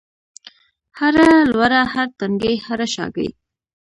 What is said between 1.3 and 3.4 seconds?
لوړه، هر تنګی هره شاګۍ